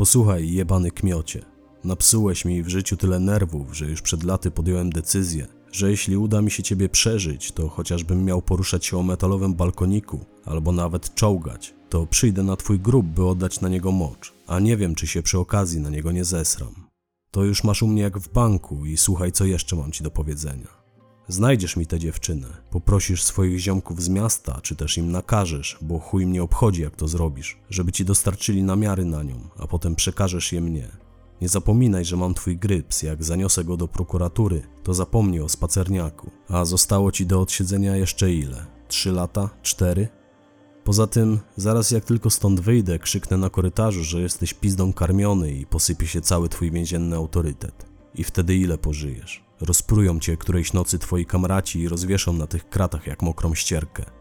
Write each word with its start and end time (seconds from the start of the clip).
Posłuchaj, 0.00 0.52
jebany 0.52 0.90
kmiocie. 0.90 1.44
Napsułeś 1.84 2.44
mi 2.44 2.62
w 2.62 2.68
życiu 2.68 2.96
tyle 2.96 3.20
nerwów, 3.20 3.76
że 3.76 3.86
już 3.86 4.02
przed 4.02 4.22
laty 4.22 4.50
podjąłem 4.50 4.90
decyzję, 4.90 5.46
że 5.72 5.90
jeśli 5.90 6.16
uda 6.16 6.42
mi 6.42 6.50
się 6.50 6.62
ciebie 6.62 6.88
przeżyć, 6.88 7.52
to 7.52 7.68
chociażbym 7.68 8.24
miał 8.24 8.42
poruszać 8.42 8.86
się 8.86 8.98
o 8.98 9.02
metalowym 9.02 9.54
balkoniku, 9.54 10.24
albo 10.44 10.72
nawet 10.72 11.14
czołgać, 11.14 11.74
to 11.88 12.06
przyjdę 12.06 12.42
na 12.42 12.56
twój 12.56 12.78
grób, 12.80 13.06
by 13.06 13.26
oddać 13.26 13.60
na 13.60 13.68
niego 13.68 13.92
mocz, 13.92 14.32
a 14.46 14.60
nie 14.60 14.76
wiem, 14.76 14.94
czy 14.94 15.06
się 15.06 15.22
przy 15.22 15.38
okazji 15.38 15.80
na 15.80 15.90
niego 15.90 16.12
nie 16.12 16.24
zesram. 16.24 16.74
To 17.30 17.44
już 17.44 17.64
masz 17.64 17.82
u 17.82 17.86
mnie 17.86 18.02
jak 18.02 18.18
w 18.18 18.32
banku 18.32 18.86
i 18.86 18.96
słuchaj, 18.96 19.32
co 19.32 19.44
jeszcze 19.44 19.76
mam 19.76 19.92
ci 19.92 20.04
do 20.04 20.10
powiedzenia. 20.10 20.68
Znajdziesz 21.30 21.76
mi 21.76 21.86
tę 21.86 21.98
dziewczynę, 21.98 22.46
poprosisz 22.70 23.22
swoich 23.22 23.58
ziomków 23.58 24.02
z 24.02 24.08
miasta, 24.08 24.60
czy 24.62 24.76
też 24.76 24.98
im 24.98 25.12
nakażesz, 25.12 25.78
bo 25.80 25.98
chuj 25.98 26.26
mnie 26.26 26.42
obchodzi, 26.42 26.82
jak 26.82 26.96
to 26.96 27.08
zrobisz, 27.08 27.58
żeby 27.70 27.92
ci 27.92 28.04
dostarczyli 28.04 28.62
namiary 28.62 29.04
na 29.04 29.22
nią, 29.22 29.48
a 29.58 29.66
potem 29.66 29.94
przekażesz 29.94 30.52
je 30.52 30.60
mnie. 30.60 30.88
Nie 31.40 31.48
zapominaj, 31.48 32.04
że 32.04 32.16
mam 32.16 32.34
twój 32.34 32.56
gryps, 32.56 33.02
jak 33.02 33.24
zaniosę 33.24 33.64
go 33.64 33.76
do 33.76 33.88
prokuratury, 33.88 34.62
to 34.82 34.94
zapomnij 34.94 35.40
o 35.40 35.48
spacerniaku, 35.48 36.30
a 36.48 36.64
zostało 36.64 37.12
ci 37.12 37.26
do 37.26 37.40
odsiedzenia 37.40 37.96
jeszcze 37.96 38.32
ile? 38.32 38.66
Trzy 38.88 39.12
lata? 39.12 39.50
Cztery? 39.62 40.08
Poza 40.84 41.06
tym, 41.06 41.38
zaraz 41.56 41.90
jak 41.90 42.04
tylko 42.04 42.30
stąd 42.30 42.60
wyjdę, 42.60 42.98
krzyknę 42.98 43.36
na 43.36 43.50
korytarzu, 43.50 44.04
że 44.04 44.20
jesteś 44.20 44.54
pizdą 44.54 44.92
karmiony 44.92 45.52
i 45.52 45.66
posypie 45.66 46.06
się 46.06 46.20
cały 46.20 46.48
twój 46.48 46.70
więzienny 46.70 47.16
autorytet. 47.16 47.86
I 48.14 48.24
wtedy 48.24 48.56
ile 48.56 48.78
pożyjesz? 48.78 49.49
Rozprują 49.60 50.20
cię 50.20 50.36
którejś 50.36 50.72
nocy 50.72 50.98
twoi 50.98 51.26
kamraci 51.26 51.80
i 51.80 51.88
rozwieszą 51.88 52.32
na 52.32 52.46
tych 52.46 52.68
kratach 52.68 53.06
jak 53.06 53.22
mokrą 53.22 53.54
ścierkę. 53.54 54.19